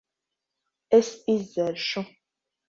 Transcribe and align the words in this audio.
Es 0.99 1.09
izdzeršu. 1.35 2.03